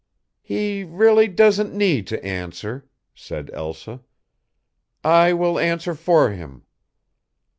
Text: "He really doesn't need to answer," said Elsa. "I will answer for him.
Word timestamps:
"He 0.41 0.83
really 0.83 1.27
doesn't 1.27 1.75
need 1.75 2.07
to 2.07 2.25
answer," 2.25 2.89
said 3.13 3.51
Elsa. 3.53 4.01
"I 5.03 5.31
will 5.33 5.59
answer 5.59 5.93
for 5.93 6.31
him. 6.31 6.63